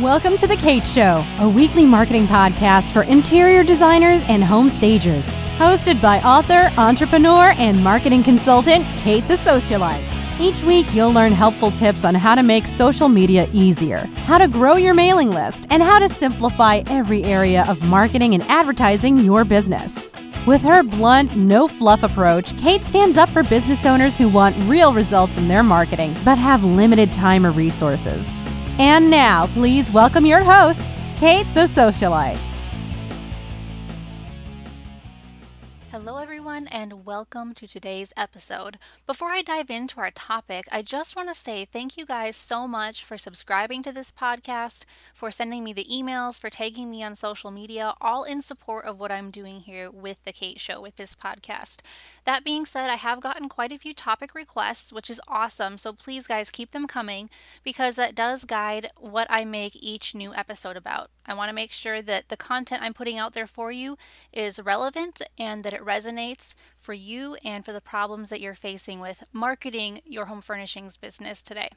[0.00, 5.24] Welcome to The Kate Show, a weekly marketing podcast for interior designers and home stagers.
[5.56, 10.04] Hosted by author, entrepreneur, and marketing consultant Kate the Socialite.
[10.38, 14.48] Each week, you'll learn helpful tips on how to make social media easier, how to
[14.48, 19.46] grow your mailing list, and how to simplify every area of marketing and advertising your
[19.46, 20.12] business.
[20.46, 24.92] With her blunt, no fluff approach, Kate stands up for business owners who want real
[24.92, 28.45] results in their marketing but have limited time or resources.
[28.78, 30.82] And now, please welcome your host,
[31.16, 32.55] Kate the Socialite.
[36.06, 38.78] Hello, everyone, and welcome to today's episode.
[39.08, 42.68] Before I dive into our topic, I just want to say thank you guys so
[42.68, 47.16] much for subscribing to this podcast, for sending me the emails, for tagging me on
[47.16, 50.94] social media, all in support of what I'm doing here with The Kate Show with
[50.94, 51.80] this podcast.
[52.24, 55.76] That being said, I have gotten quite a few topic requests, which is awesome.
[55.76, 57.30] So please, guys, keep them coming
[57.64, 61.10] because that does guide what I make each new episode about.
[61.28, 63.98] I want to make sure that the content I'm putting out there for you
[64.32, 65.95] is relevant and that it resonates
[66.78, 71.40] for you and for the problems that you're facing with marketing your home furnishings business
[71.40, 71.70] today.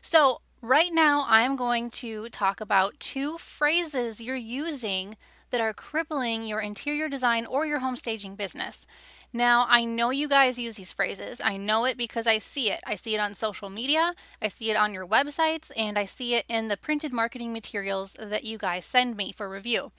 [0.00, 5.16] So, right now, I'm going to talk about two phrases you're using
[5.50, 8.86] that are crippling your interior design or your home staging business.
[9.32, 11.40] Now, I know you guys use these phrases.
[11.44, 12.80] I know it because I see it.
[12.86, 16.34] I see it on social media, I see it on your websites, and I see
[16.34, 19.92] it in the printed marketing materials that you guys send me for review.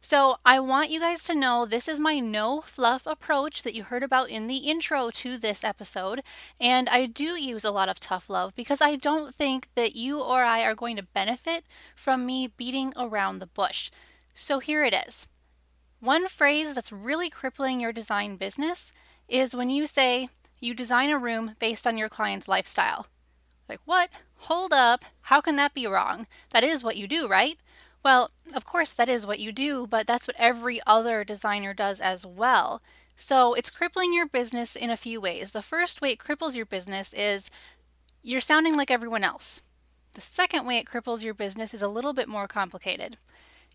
[0.00, 3.82] So, I want you guys to know this is my no fluff approach that you
[3.82, 6.22] heard about in the intro to this episode.
[6.60, 10.20] And I do use a lot of tough love because I don't think that you
[10.20, 11.64] or I are going to benefit
[11.96, 13.90] from me beating around the bush.
[14.34, 15.26] So, here it is.
[16.00, 18.92] One phrase that's really crippling your design business
[19.28, 20.28] is when you say
[20.60, 23.08] you design a room based on your client's lifestyle.
[23.68, 24.10] Like, what?
[24.42, 25.04] Hold up.
[25.22, 26.28] How can that be wrong?
[26.50, 27.58] That is what you do, right?
[28.04, 32.00] Well, of course, that is what you do, but that's what every other designer does
[32.00, 32.80] as well.
[33.16, 35.52] So it's crippling your business in a few ways.
[35.52, 37.50] The first way it cripples your business is
[38.22, 39.60] you're sounding like everyone else.
[40.12, 43.16] The second way it cripples your business is a little bit more complicated.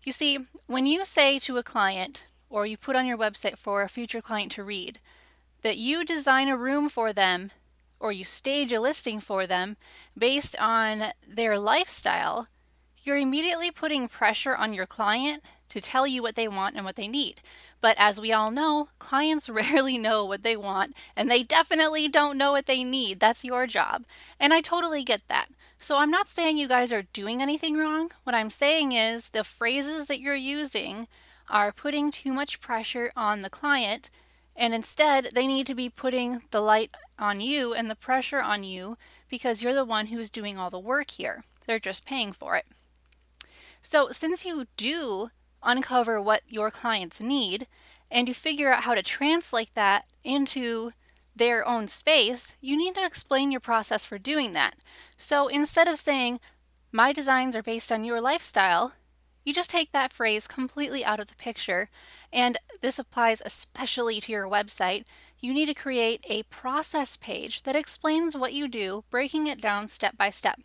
[0.02, 3.82] You see, when you say to a client, or you put on your website for
[3.82, 5.00] a future client to read,
[5.62, 7.50] that you design a room for them
[7.98, 9.76] or you stage a listing for them
[10.16, 12.48] based on their lifestyle,
[13.06, 16.96] you're immediately putting pressure on your client to tell you what they want and what
[16.96, 17.40] they need.
[17.80, 22.38] But as we all know, clients rarely know what they want and they definitely don't
[22.38, 23.20] know what they need.
[23.20, 24.04] That's your job.
[24.40, 25.48] And I totally get that.
[25.78, 28.10] So I'm not saying you guys are doing anything wrong.
[28.22, 31.08] What I'm saying is the phrases that you're using
[31.50, 34.10] are putting too much pressure on the client,
[34.56, 38.64] and instead they need to be putting the light on you and the pressure on
[38.64, 38.96] you
[39.28, 41.42] because you're the one who's doing all the work here.
[41.66, 42.64] They're just paying for it.
[43.86, 45.30] So, since you do
[45.62, 47.66] uncover what your clients need
[48.10, 50.92] and you figure out how to translate that into
[51.36, 54.76] their own space, you need to explain your process for doing that.
[55.18, 56.40] So instead of saying,
[56.92, 58.94] my designs are based on your lifestyle,
[59.44, 61.90] you just take that phrase completely out of the picture.
[62.32, 65.04] And this applies especially to your website.
[65.40, 69.88] You need to create a process page that explains what you do, breaking it down
[69.88, 70.58] step by step.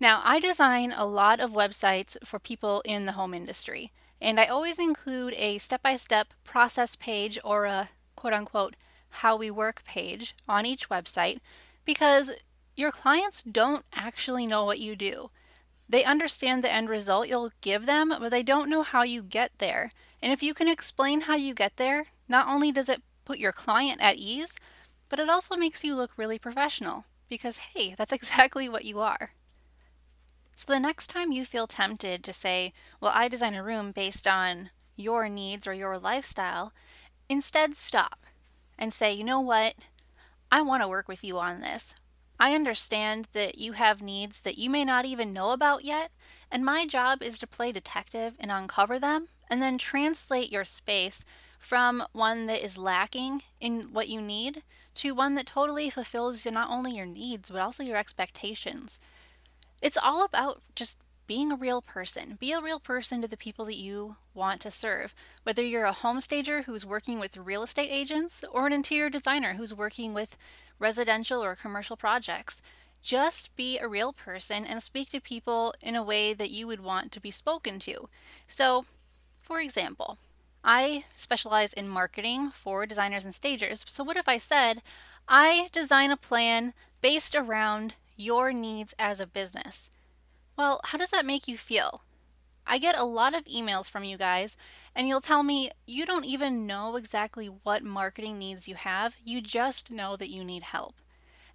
[0.00, 4.46] Now, I design a lot of websites for people in the home industry, and I
[4.46, 8.76] always include a step by step process page or a quote unquote
[9.10, 11.40] how we work page on each website
[11.84, 12.30] because
[12.76, 15.30] your clients don't actually know what you do.
[15.86, 19.50] They understand the end result you'll give them, but they don't know how you get
[19.58, 19.90] there.
[20.22, 23.52] And if you can explain how you get there, not only does it put your
[23.52, 24.54] client at ease,
[25.10, 29.32] but it also makes you look really professional because, hey, that's exactly what you are.
[30.60, 34.26] So the next time you feel tempted to say, Well, I design a room based
[34.26, 36.74] on your needs or your lifestyle,
[37.30, 38.26] instead stop
[38.78, 39.74] and say, you know what?
[40.52, 41.94] I want to work with you on this.
[42.38, 46.10] I understand that you have needs that you may not even know about yet,
[46.50, 51.24] and my job is to play detective and uncover them and then translate your space
[51.58, 54.62] from one that is lacking in what you need
[54.96, 59.00] to one that totally fulfills not only your needs but also your expectations.
[59.80, 62.36] It's all about just being a real person.
[62.40, 65.14] Be a real person to the people that you want to serve.
[65.44, 69.54] Whether you're a home stager who's working with real estate agents or an interior designer
[69.54, 70.36] who's working with
[70.80, 72.62] residential or commercial projects,
[73.00, 76.80] just be a real person and speak to people in a way that you would
[76.80, 78.08] want to be spoken to.
[78.46, 78.84] So,
[79.40, 80.18] for example,
[80.62, 83.84] I specialize in marketing for designers and stagers.
[83.88, 84.82] So, what if I said,
[85.28, 89.90] I design a plan based around your needs as a business?
[90.56, 92.02] Well, how does that make you feel?
[92.66, 94.56] I get a lot of emails from you guys,
[94.94, 99.40] and you'll tell me you don't even know exactly what marketing needs you have, you
[99.40, 100.96] just know that you need help.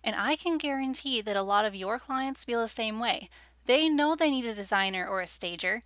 [0.03, 3.29] And I can guarantee that a lot of your clients feel the same way.
[3.65, 5.81] They know they need a designer or a stager,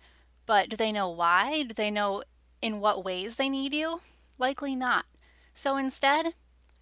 [0.46, 1.62] but do they know why?
[1.62, 2.24] Do they know
[2.62, 4.00] in what ways they need you?
[4.38, 5.04] Likely not.
[5.52, 6.34] So instead,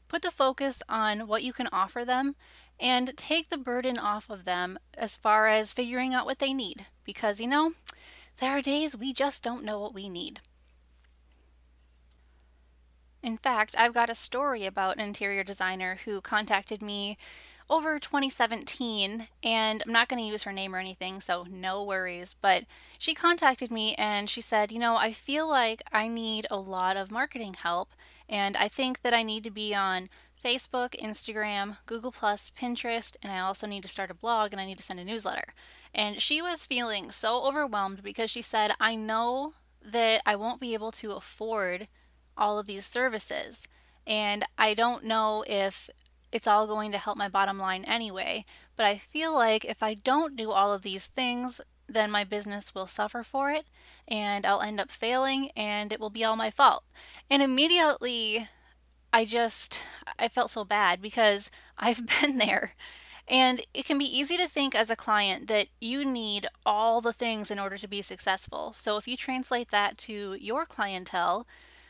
[0.07, 2.37] put the focus on what you can offer them
[2.81, 6.87] and take the burden off of them as far as figuring out what they need.
[7.05, 7.73] Because, you know,
[8.39, 10.41] there are days we just don't know what we need.
[13.23, 17.19] In fact, I've got a story about an interior designer who contacted me
[17.71, 22.35] over 2017, and I'm not going to use her name or anything, so no worries.
[22.41, 22.65] But
[22.99, 26.97] she contacted me and she said, You know, I feel like I need a lot
[26.97, 27.91] of marketing help,
[28.29, 30.09] and I think that I need to be on
[30.45, 34.79] Facebook, Instagram, Google, Pinterest, and I also need to start a blog and I need
[34.79, 35.55] to send a newsletter.
[35.95, 40.75] And she was feeling so overwhelmed because she said, I know that I won't be
[40.75, 41.89] able to afford
[42.37, 43.69] all of these services.
[44.07, 45.91] And I don't know if
[46.33, 48.45] it's all going to help my bottom line anyway.
[48.77, 52.75] But I feel like if I don't do all of these things, then my business
[52.75, 53.65] will suffer for it
[54.07, 56.85] and I'll end up failing and it will be all my fault.
[57.31, 58.49] And immediately
[59.13, 59.83] I just
[60.19, 62.75] I felt so bad because I've been there.
[63.31, 67.13] And it can be easy to think as a client that you need all the
[67.13, 68.73] things in order to be successful.
[68.73, 71.47] So if you translate that to your clientele,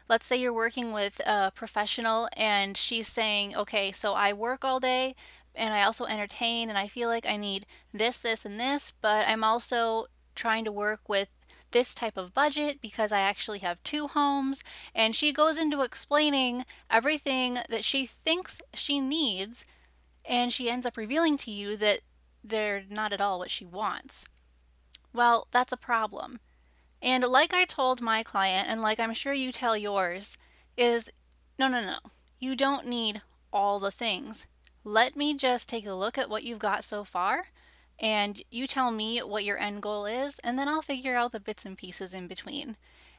[0.08, 4.80] let's say you're working with a professional and she's saying, okay, so I work all
[4.80, 5.14] day
[5.54, 9.28] and I also entertain and I feel like I need this, this, and this, but
[9.28, 11.28] I'm also trying to work with
[11.70, 14.62] this type of budget because I actually have two homes.
[14.94, 19.64] And she goes into explaining everything that she thinks she needs,
[20.24, 22.00] and she ends up revealing to you that
[22.42, 24.26] they're not at all what she wants.
[25.12, 26.40] Well, that's a problem
[27.00, 30.36] and like I told my client, and like I'm sure you tell yours,
[30.76, 31.10] is
[31.58, 31.98] no, no, no.
[32.38, 33.22] You don't need
[33.52, 34.46] all the things.
[34.84, 37.46] Let me just take a look at what you've got so far,
[37.98, 41.40] and you tell me what your end goal is, and then I'll figure out the
[41.40, 42.76] bits and pieces in between.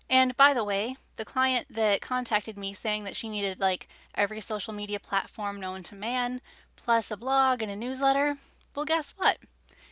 [0.10, 4.40] And by the way, the client that contacted me saying that she needed like every
[4.40, 6.42] social media platform known to man,
[6.76, 8.36] plus a blog and a newsletter,
[8.76, 9.38] well, guess what?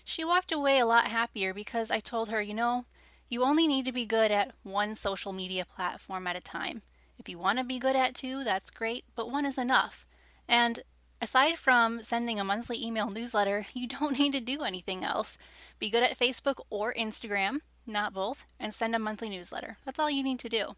[0.03, 2.85] She walked away a lot happier because I told her, you know,
[3.29, 6.81] you only need to be good at one social media platform at a time.
[7.19, 10.05] If you want to be good at two, that's great, but one is enough.
[10.47, 10.79] And
[11.21, 15.37] aside from sending a monthly email newsletter, you don't need to do anything else.
[15.79, 19.77] Be good at Facebook or Instagram, not both, and send a monthly newsletter.
[19.85, 20.75] That's all you need to do.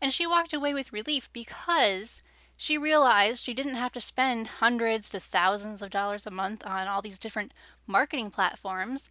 [0.00, 2.22] And she walked away with relief because
[2.56, 6.88] she realized she didn't have to spend hundreds to thousands of dollars a month on
[6.88, 7.52] all these different
[7.86, 9.10] marketing platforms.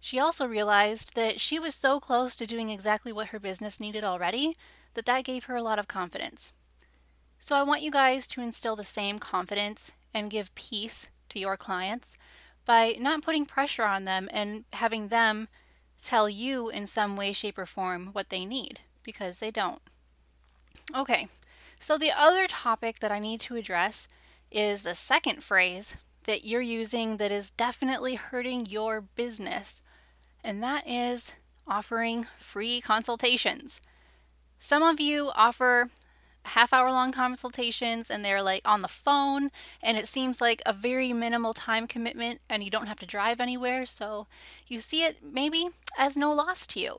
[0.00, 4.04] She also realized that she was so close to doing exactly what her business needed
[4.04, 4.56] already
[4.94, 6.52] that that gave her a lot of confidence.
[7.38, 11.58] So I want you guys to instill the same confidence and give peace to your
[11.58, 12.16] clients
[12.64, 15.46] by not putting pressure on them and having them
[16.00, 19.82] tell you in some way, shape, or form what they need because they don't.
[20.94, 21.28] Okay,
[21.78, 24.08] so the other topic that I need to address
[24.50, 29.82] is the second phrase that you're using that is definitely hurting your business
[30.42, 31.34] and that is
[31.68, 33.82] offering free consultations.
[34.58, 35.88] Some of you offer
[36.46, 39.50] half hour long consultations and they're like on the phone
[39.82, 43.40] and it seems like a very minimal time commitment and you don't have to drive
[43.40, 44.26] anywhere so
[44.66, 46.98] you see it maybe as no loss to you.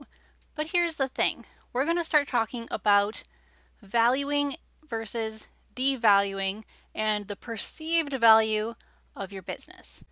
[0.54, 1.44] But here's the thing.
[1.72, 3.22] We're going to start talking about
[3.82, 4.56] valuing
[4.88, 6.64] versus devaluing
[6.94, 8.74] and the perceived value
[9.14, 10.02] of your business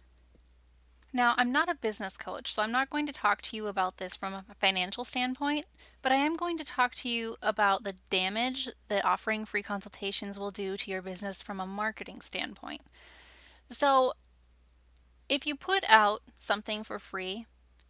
[1.13, 3.97] now, I'm not a business coach, so I'm not going to talk to you about
[3.97, 5.65] this from a financial standpoint,
[6.03, 10.39] but I am going to talk to you about the damage that offering free consultations
[10.39, 12.83] will do to your business from a marketing standpoint.
[13.71, 14.13] So,
[15.29, 17.47] if you put out something for free,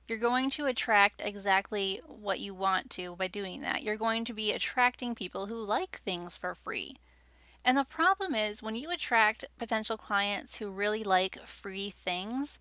[0.08, 3.82] you're going to attract exactly what you want to by doing that.
[3.82, 6.96] You're going to be attracting people who like things for free.
[7.64, 12.60] And the problem is when you attract potential clients who really like free things,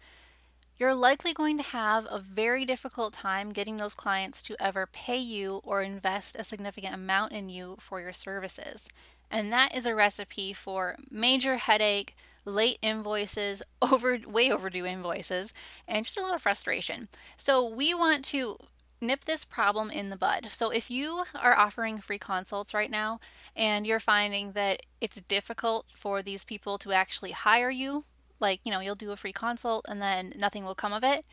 [0.78, 5.18] you're likely going to have a very difficult time getting those clients to ever pay
[5.18, 8.90] you or invest a significant amount in you for your services.
[9.32, 15.54] And that is a recipe for major headache, late invoices, over way overdue invoices,
[15.88, 17.08] and just a lot of frustration.
[17.38, 18.58] So we want to
[19.02, 20.48] nip this problem in the bud.
[20.52, 23.20] So if you are offering free consults right now
[23.56, 28.06] and you're finding that it's difficult for these people to actually hire you
[28.40, 31.26] like, you know, you'll do a free consult and then nothing will come of it,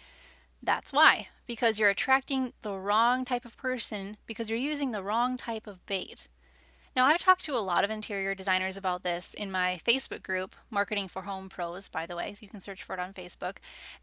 [0.62, 5.37] That's why, because you're attracting the wrong type of person because you're using the wrong
[5.37, 6.28] type of bait.
[6.94, 10.54] Now, I've talked to a lot of interior designers about this in my Facebook group,
[10.71, 12.37] Marketing for Home Pros, by the way.
[12.38, 13.56] You can search for it on Facebook.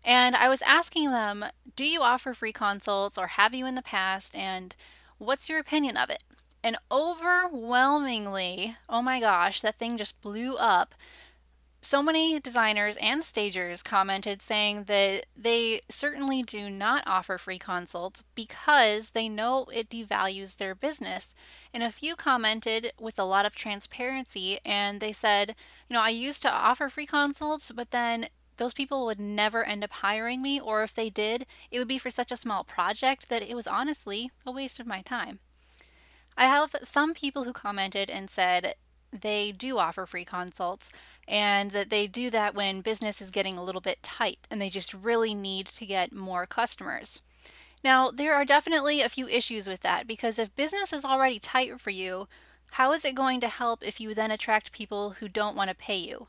[0.04, 3.84] And I was asking them, do you offer free consults or have you in the
[3.84, 4.36] past?
[4.36, 4.76] And
[5.20, 6.24] what's your opinion of it?
[6.64, 10.96] And overwhelmingly, oh my gosh, that thing just blew up
[11.82, 18.22] so many designers and stagers commented saying that they certainly do not offer free consults
[18.36, 21.34] because they know it devalues their business.
[21.74, 25.56] And a few commented with a lot of transparency and they said,
[25.90, 29.86] you know, I used to offer free consults, but then those people would never end
[29.86, 33.30] up hiring me, or if they did, it would be for such a small project
[33.30, 35.40] that it was honestly a waste of my time.
[36.36, 38.76] I have some people who commented and said
[39.12, 40.92] they do offer free consults
[41.30, 44.68] and that they do that when business is getting a little bit tight and they
[44.68, 47.22] just really need to get more customers.
[47.84, 51.80] Now, there are definitely a few issues with that because if business is already tight
[51.80, 52.28] for you,
[52.72, 55.76] how is it going to help if you then attract people who don't want to
[55.76, 56.28] pay you?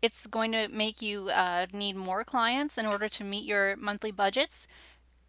[0.00, 4.12] It's going to make you uh, need more clients in order to meet your monthly
[4.12, 4.68] budgets.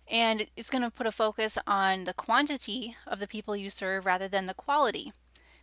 [0.08, 4.06] And it's going to put a focus on the quantity of the people you serve
[4.06, 5.12] rather than the quality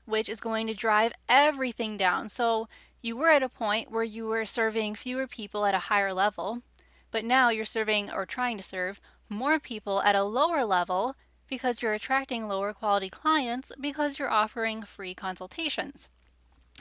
[0.06, 2.28] which is going to drive everything down.
[2.28, 2.68] So
[3.04, 6.62] you were at a point where you were serving fewer people at a higher level,
[7.10, 11.14] but now you're serving or trying to serve more people at a lower level
[11.46, 16.08] because you're attracting lower quality clients because you're offering free consultations.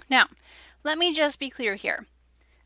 [0.10, 0.27] Now,
[0.82, 2.06] let me just be clear here.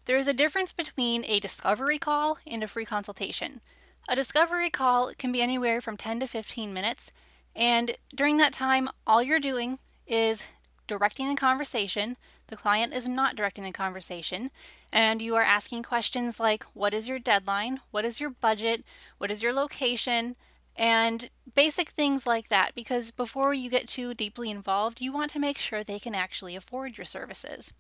[0.06, 3.62] There is a difference between a discovery call and a free consultation.
[4.08, 7.12] A discovery call can be anywhere from 10 to 15 minutes,
[7.56, 10.46] and during that time, all you're doing is
[10.86, 12.18] directing the conversation.
[12.48, 14.52] The client is not directing the conversation.
[14.92, 17.82] And you are asking questions like what is your deadline?
[17.92, 18.84] What is your budget?
[19.18, 20.36] What is your location?
[20.76, 22.74] And basic things like that.
[22.76, 26.56] Because before you get too deeply involved, you want to make sure they can actually
[26.56, 27.74] afford your services.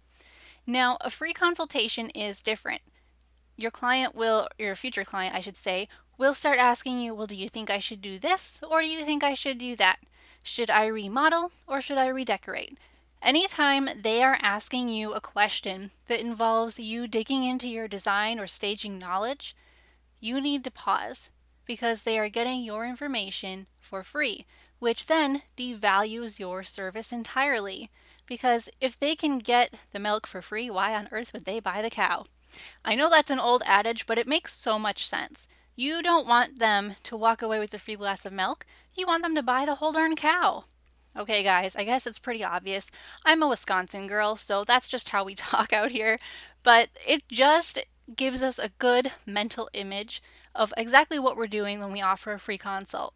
[0.66, 2.82] Now, a free consultation is different.
[3.56, 7.36] Your client will, your future client, I should say, will start asking you, well, do
[7.36, 10.00] you think I should do this or do you think I should do that?
[10.44, 12.78] Should I remodel or should I redecorate?
[13.22, 18.48] Anytime they are asking you a question that involves you digging into your design or
[18.48, 19.56] staging knowledge,
[20.20, 21.32] you need to pause
[21.66, 24.46] because they are getting your information for free,
[24.80, 27.90] which then devalues your service entirely.
[28.26, 31.82] Because if they can get the milk for free, why on earth would they buy
[31.82, 32.26] the cow?
[32.86, 35.48] I know that's an old adage, but it makes so much sense.
[35.76, 38.66] You don't want them to walk away with a free glass of milk.
[38.96, 40.64] You want them to buy the whole darn cow.
[41.18, 42.92] Okay, guys, I guess it's pretty obvious.
[43.26, 46.20] I'm a Wisconsin girl, so that's just how we talk out here.
[46.62, 47.80] But it just
[48.16, 50.22] gives us a good mental image
[50.54, 53.16] of exactly what we're doing when we offer a free consult.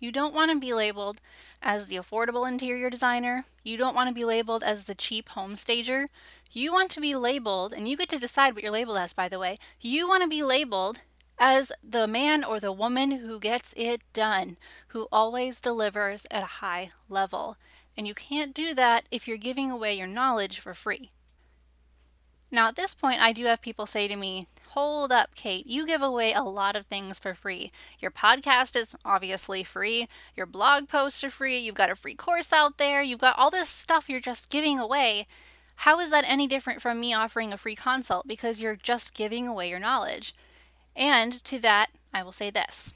[0.00, 1.20] You don't want to be labeled
[1.62, 3.44] as the affordable interior designer.
[3.62, 6.10] You don't want to be labeled as the cheap home stager.
[6.50, 9.28] You want to be labeled, and you get to decide what you're labeled as, by
[9.28, 9.58] the way.
[9.80, 10.98] You want to be labeled
[11.38, 14.56] as the man or the woman who gets it done,
[14.88, 17.56] who always delivers at a high level.
[17.96, 21.10] And you can't do that if you're giving away your knowledge for free.
[22.50, 25.86] Now, at this point, I do have people say to me, Hold up, Kate, you
[25.86, 27.72] give away a lot of things for free.
[27.98, 32.52] Your podcast is obviously free, your blog posts are free, you've got a free course
[32.52, 35.26] out there, you've got all this stuff you're just giving away.
[35.76, 38.26] How is that any different from me offering a free consult?
[38.26, 40.34] Because you're just giving away your knowledge.
[40.96, 42.92] And to that, I will say this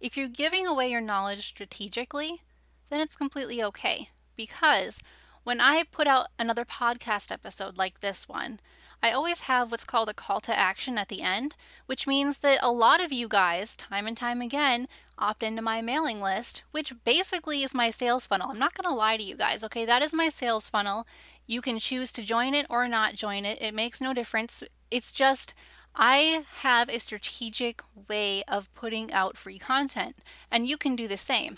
[0.00, 2.42] if you're giving away your knowledge strategically,
[2.90, 4.08] then it's completely okay.
[4.36, 5.02] Because
[5.44, 8.60] when I put out another podcast episode like this one,
[9.02, 12.58] I always have what's called a call to action at the end, which means that
[12.62, 16.94] a lot of you guys, time and time again, opt into my mailing list, which
[17.04, 18.50] basically is my sales funnel.
[18.50, 19.84] I'm not going to lie to you guys, okay?
[19.84, 21.06] That is my sales funnel.
[21.46, 24.64] You can choose to join it or not join it, it makes no difference.
[24.90, 25.52] It's just
[25.96, 30.18] I have a strategic way of putting out free content,
[30.50, 31.56] and you can do the same.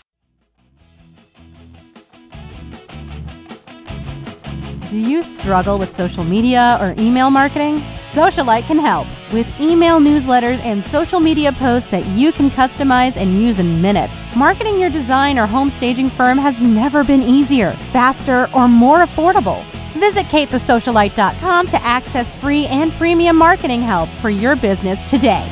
[4.89, 7.79] Do you struggle with social media or email marketing?
[8.11, 13.31] Socialite can help with email newsletters and social media posts that you can customize and
[13.31, 14.13] use in minutes.
[14.35, 19.63] Marketing your design or home staging firm has never been easier, faster, or more affordable.
[19.93, 25.51] Visit katethesocialite.com to access free and premium marketing help for your business today.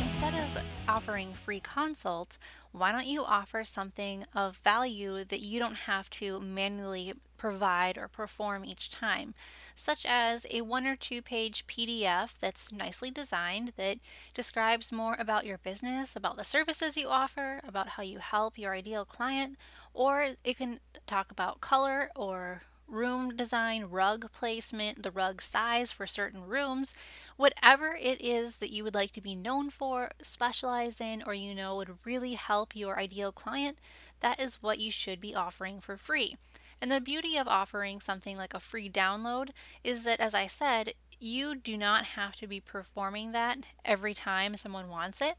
[0.00, 2.38] Instead of offering free consults,
[2.72, 8.08] why don't you offer something of value that you don't have to manually provide or
[8.08, 9.34] perform each time?
[9.78, 13.98] such as a one or two page PDF that's nicely designed that
[14.34, 18.74] describes more about your business, about the services you offer, about how you help your
[18.74, 19.56] ideal client,
[19.98, 20.78] or it can
[21.08, 26.94] talk about color or room design, rug placement, the rug size for certain rooms,
[27.36, 31.52] whatever it is that you would like to be known for, specialize in, or you
[31.52, 33.76] know would really help your ideal client,
[34.20, 36.36] that is what you should be offering for free.
[36.80, 39.48] And the beauty of offering something like a free download
[39.82, 44.56] is that, as I said, you do not have to be performing that every time
[44.56, 45.34] someone wants it.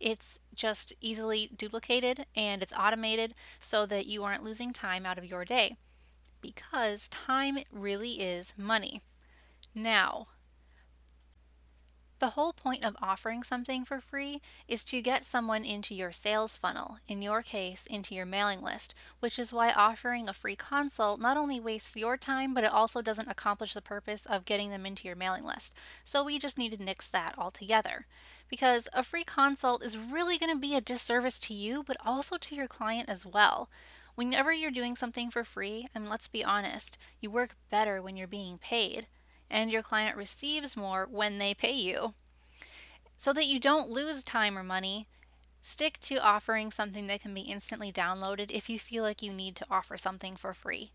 [0.00, 5.24] It's just easily duplicated and it's automated so that you aren't losing time out of
[5.26, 5.76] your day
[6.40, 9.02] because time really is money.
[9.74, 10.28] Now,
[12.20, 16.58] the whole point of offering something for free is to get someone into your sales
[16.58, 21.20] funnel, in your case, into your mailing list, which is why offering a free consult
[21.20, 24.84] not only wastes your time, but it also doesn't accomplish the purpose of getting them
[24.84, 25.72] into your mailing list.
[26.04, 28.06] So we just need to nix that altogether.
[28.48, 32.36] Because a free consult is really going to be a disservice to you, but also
[32.36, 33.70] to your client as well.
[34.14, 38.26] Whenever you're doing something for free, and let's be honest, you work better when you're
[38.26, 39.06] being paid
[39.50, 42.14] and your client receives more when they pay you.
[43.16, 45.08] So that you don't lose time or money,
[45.60, 49.56] stick to offering something that can be instantly downloaded if you feel like you need
[49.56, 50.90] to offer something for free.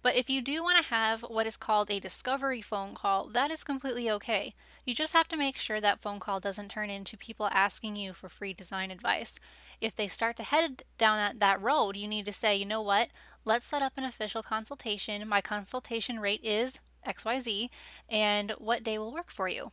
[0.00, 3.50] But if you do want to have what is called a discovery phone call, that
[3.50, 4.54] is completely okay.
[4.84, 8.12] You just have to make sure that phone call doesn't turn into people asking you
[8.12, 9.40] for free design advice.
[9.80, 13.08] If they start to head down that road, you need to say, you know what,
[13.44, 15.26] let's set up an official consultation.
[15.26, 17.68] My consultation rate is XYZ,
[18.08, 19.70] and what day will work for you.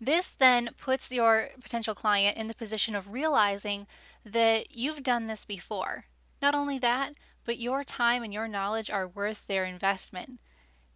[0.00, 3.86] This then puts your potential client in the position of realizing
[4.24, 6.04] that you've done this before.
[6.40, 7.14] Not only that,
[7.44, 10.40] but your time and your knowledge are worth their investment.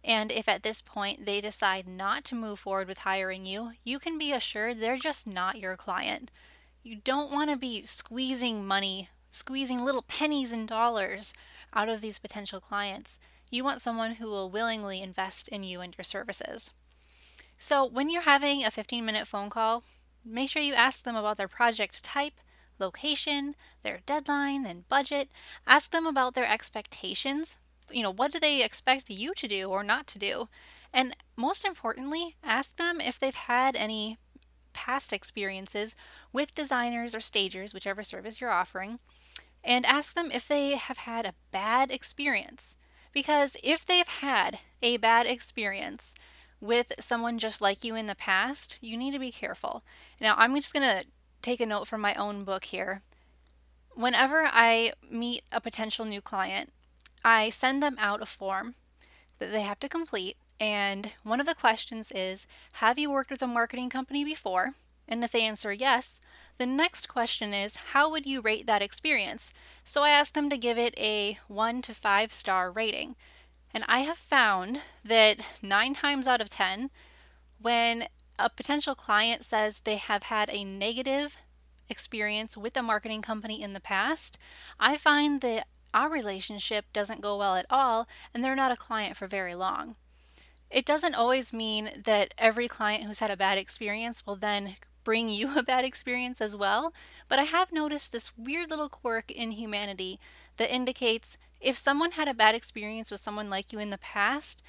[0.03, 3.99] And if at this point they decide not to move forward with hiring you, you
[3.99, 6.29] can be assured they're just not your client.
[6.81, 11.33] You don't want to be squeezing money, squeezing little pennies and dollars
[11.73, 13.19] out of these potential clients.
[13.53, 16.71] You want someone who will willingly invest in you and your services.
[17.55, 19.83] So, when you're having a 15 minute phone call,
[20.25, 22.33] make sure you ask them about their project type,
[22.79, 25.29] location, their deadline, and budget.
[25.67, 27.59] Ask them about their expectations.
[27.91, 30.49] You know, what do they expect you to do or not to do?
[30.91, 34.17] And most importantly, ask them if they've had any
[34.73, 35.95] past experiences
[36.31, 38.97] with designers or stagers, whichever service you're offering,
[39.63, 42.77] and ask them if they have had a bad experience.
[43.13, 46.15] Because if they've had a bad experience
[46.59, 49.83] with someone just like you in the past, you need to be careful.
[50.19, 51.05] Now, I'm just going to
[51.41, 53.01] take a note from my own book here.
[53.93, 56.71] Whenever I meet a potential new client,
[57.23, 58.75] I send them out a form
[59.39, 60.37] that they have to complete.
[60.59, 64.71] And one of the questions is Have you worked with a marketing company before?
[65.07, 66.19] And if they answer yes,
[66.57, 69.53] the next question is how would you rate that experience?
[69.83, 73.15] So I asked them to give it a 1 to 5 star rating.
[73.73, 76.89] And I have found that 9 times out of 10
[77.59, 81.37] when a potential client says they have had a negative
[81.89, 84.37] experience with a marketing company in the past,
[84.79, 89.15] I find that our relationship doesn't go well at all and they're not a client
[89.15, 89.95] for very long.
[90.69, 95.29] It doesn't always mean that every client who's had a bad experience will then bring
[95.29, 96.93] you a bad experience as well,
[97.27, 100.19] but I have noticed this weird little quirk in humanity
[100.57, 104.61] that indicates if someone had a bad experience with someone like you in the past,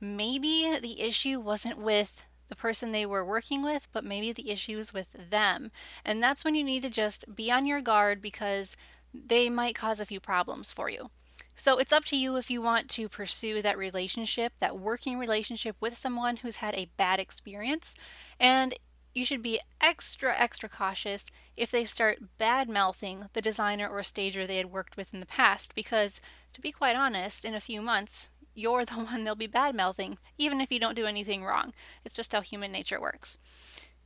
[0.00, 4.78] maybe the issue wasn't with the person they were working with, but maybe the issue
[4.78, 5.70] is with them.
[6.04, 8.76] And that's when you need to just be on your guard because
[9.14, 11.10] they might cause a few problems for you.
[11.54, 15.76] So it's up to you if you want to pursue that relationship, that working relationship
[15.80, 17.94] with someone who's had a bad experience.
[18.40, 18.74] And
[19.14, 24.46] you should be extra, extra cautious if they start bad mouthing the designer or stager
[24.46, 26.20] they had worked with in the past, because
[26.52, 30.18] to be quite honest, in a few months, you're the one they'll be bad mouthing,
[30.38, 31.72] even if you don't do anything wrong.
[32.04, 33.38] It's just how human nature works.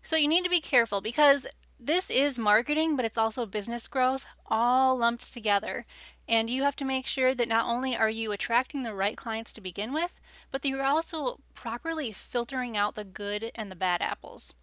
[0.02, 4.24] So you need to be careful because this is marketing, but it's also business growth
[4.46, 5.84] all lumped together.
[6.28, 9.52] And you have to make sure that not only are you attracting the right clients
[9.54, 14.00] to begin with, but that you're also properly filtering out the good and the bad
[14.00, 14.54] apples.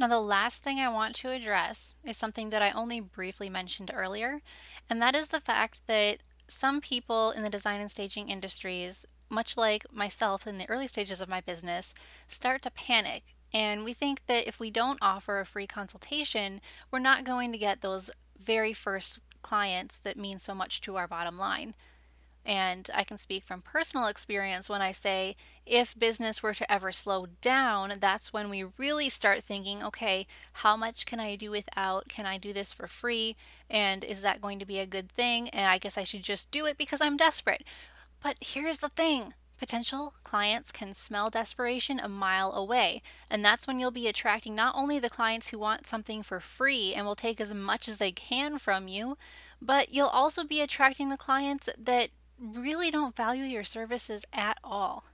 [0.00, 3.90] Now, the last thing I want to address is something that I only briefly mentioned
[3.92, 4.40] earlier,
[4.88, 9.58] and that is the fact that some people in the design and staging industries, much
[9.58, 11.92] like myself in the early stages of my business,
[12.26, 13.36] start to panic.
[13.52, 17.58] And we think that if we don't offer a free consultation, we're not going to
[17.58, 18.10] get those
[18.42, 21.74] very first clients that mean so much to our bottom line.
[22.44, 26.90] And I can speak from personal experience when I say if business were to ever
[26.90, 32.08] slow down, that's when we really start thinking, okay, how much can I do without?
[32.08, 33.36] Can I do this for free?
[33.68, 35.48] And is that going to be a good thing?
[35.50, 37.62] And I guess I should just do it because I'm desperate.
[38.22, 43.02] But here's the thing potential clients can smell desperation a mile away.
[43.28, 46.94] And that's when you'll be attracting not only the clients who want something for free
[46.94, 49.18] and will take as much as they can from you,
[49.60, 52.08] but you'll also be attracting the clients that
[52.40, 55.04] really don't value your services at all.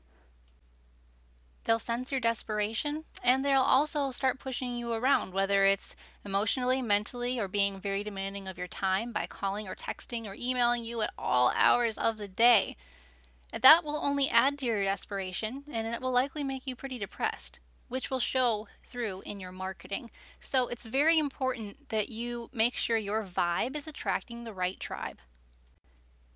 [1.64, 7.40] They'll sense your desperation and they'll also start pushing you around, whether it's emotionally, mentally,
[7.40, 11.12] or being very demanding of your time by calling or texting or emailing you at
[11.18, 12.76] all hours of the day.
[13.52, 17.58] That will only add to your desperation and it will likely make you pretty depressed,
[17.88, 20.12] which will show through in your marketing.
[20.38, 25.18] So it's very important that you make sure your vibe is attracting the right tribe.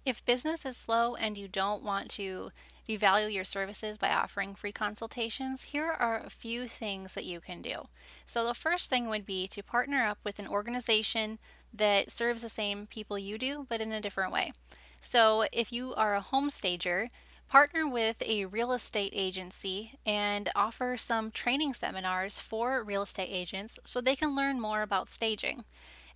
[0.05, 2.51] If business is slow and you don't want to
[2.89, 7.63] devalue your services by offering free consultations, here are a few things that you can
[7.63, 7.89] do.
[8.27, 11.39] So, the first thing would be to partner up with an organization
[11.73, 14.53] that serves the same people you do, but in a different way.
[15.01, 17.11] So, if you are a home stager,
[17.49, 23.79] partner with a real estate agency and offer some training seminars for real estate agents
[23.85, 25.65] so they can learn more about staging.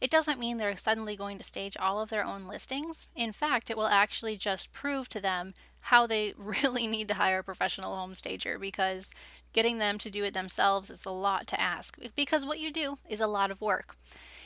[0.05, 3.09] It doesn't mean they're suddenly going to stage all of their own listings.
[3.17, 7.39] In fact, it will actually just prove to them how they really need to hire
[7.39, 9.11] a professional home stager because
[9.55, 12.99] getting them to do it themselves is a lot to ask because what you do
[13.09, 13.97] is a lot of work.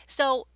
[0.07, 0.47] So,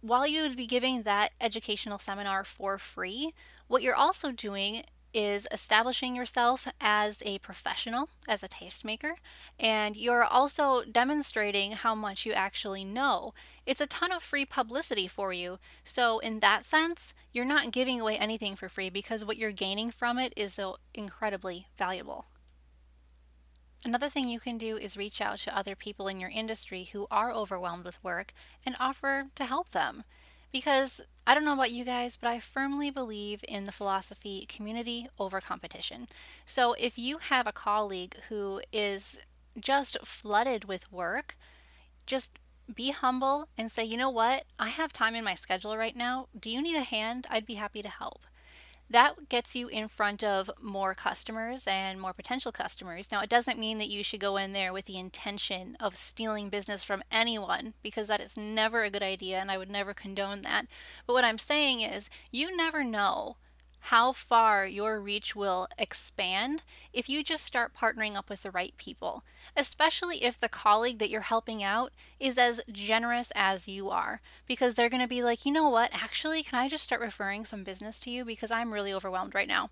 [0.00, 3.34] while you would be giving that educational seminar for free,
[3.66, 9.12] what you're also doing is establishing yourself as a professional, as a tastemaker,
[9.58, 13.34] and you're also demonstrating how much you actually know.
[13.66, 15.58] It's a ton of free publicity for you.
[15.84, 19.90] So, in that sense, you're not giving away anything for free because what you're gaining
[19.90, 22.26] from it is so incredibly valuable.
[23.84, 27.08] Another thing you can do is reach out to other people in your industry who
[27.10, 28.32] are overwhelmed with work
[28.64, 30.04] and offer to help them.
[30.52, 35.08] Because I don't know about you guys, but I firmly believe in the philosophy community
[35.18, 36.08] over competition.
[36.44, 39.18] So if you have a colleague who is
[39.58, 41.36] just flooded with work,
[42.06, 42.38] just
[42.72, 44.44] be humble and say, you know what?
[44.58, 46.28] I have time in my schedule right now.
[46.38, 47.26] Do you need a hand?
[47.30, 48.22] I'd be happy to help
[48.92, 53.10] that gets you in front of more customers and more potential customers.
[53.10, 56.48] Now, it doesn't mean that you should go in there with the intention of stealing
[56.48, 60.42] business from anyone because that is never a good idea and I would never condone
[60.42, 60.66] that.
[61.06, 63.36] But what I'm saying is, you never know
[63.86, 68.74] how far your reach will expand if you just start partnering up with the right
[68.76, 69.24] people,
[69.56, 74.74] especially if the colleague that you're helping out is as generous as you are, because
[74.74, 77.64] they're going to be like, you know what, actually, can I just start referring some
[77.64, 79.70] business to you because I'm really overwhelmed right now?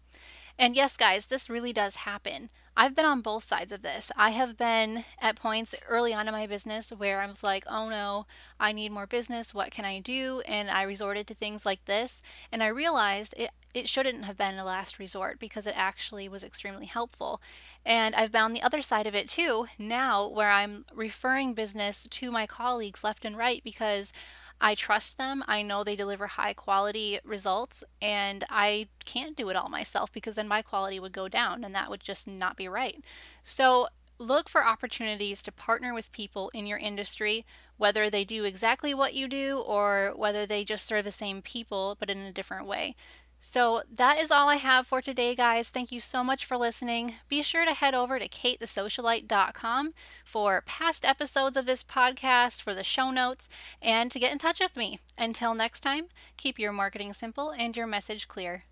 [0.58, 2.50] And yes, guys, this really does happen.
[2.76, 4.10] I've been on both sides of this.
[4.16, 7.88] I have been at points early on in my business where I was like, oh
[7.88, 8.26] no,
[8.58, 9.52] I need more business.
[9.52, 10.42] What can I do?
[10.46, 12.22] And I resorted to things like this.
[12.50, 16.44] And I realized it, it shouldn't have been a last resort because it actually was
[16.44, 17.40] extremely helpful.
[17.84, 22.30] And I've found the other side of it too now where I'm referring business to
[22.30, 24.12] my colleagues left and right because
[24.60, 25.42] I trust them.
[25.48, 30.34] I know they deliver high quality results, and I can't do it all myself because
[30.34, 33.02] then my quality would go down, and that would just not be right.
[33.42, 37.46] So, look for opportunities to partner with people in your industry,
[37.78, 41.96] whether they do exactly what you do or whether they just serve the same people
[41.98, 42.94] but in a different way.
[43.42, 45.70] So that is all I have for today, guys.
[45.70, 47.14] Thank you so much for listening.
[47.28, 52.84] Be sure to head over to katethesocialite.com for past episodes of this podcast, for the
[52.84, 53.48] show notes,
[53.80, 54.98] and to get in touch with me.
[55.18, 58.64] Until next time, keep your marketing simple and your message clear.